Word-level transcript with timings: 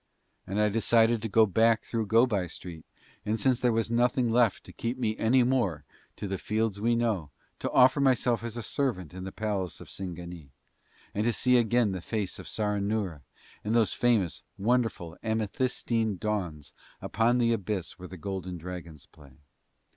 And 0.47 0.59
I 0.59 0.67
decided 0.69 1.21
to 1.21 1.29
go 1.29 1.45
back 1.45 1.83
through 1.83 2.07
Go 2.07 2.25
by 2.25 2.47
Street 2.47 2.87
and, 3.23 3.39
since 3.39 3.59
there 3.59 3.71
was 3.71 3.91
nothing 3.91 4.31
left 4.31 4.63
to 4.63 4.73
keep 4.73 4.97
me 4.97 5.15
any 5.17 5.43
more 5.43 5.83
to 6.15 6.27
the 6.27 6.39
fields 6.39 6.81
we 6.81 6.95
know, 6.95 7.29
to 7.59 7.69
offer 7.71 7.99
myself 7.99 8.43
as 8.43 8.57
a 8.57 8.63
servant 8.63 9.13
in 9.13 9.25
the 9.25 9.31
palace 9.31 9.79
of 9.79 9.91
Singanee, 9.91 10.49
and 11.13 11.23
to 11.25 11.31
see 11.31 11.55
again 11.55 11.91
the 11.91 12.01
face 12.01 12.39
of 12.39 12.47
Saranoora 12.47 13.21
and 13.63 13.75
those 13.75 13.93
famous, 13.93 14.41
wonderful, 14.57 15.17
amethystine 15.23 16.17
dawns 16.17 16.73
upon 16.99 17.37
the 17.37 17.53
abyss 17.53 17.99
where 17.99 18.07
the 18.07 18.17
golden 18.17 18.57
dragons 18.57 19.05
play. 19.05 19.37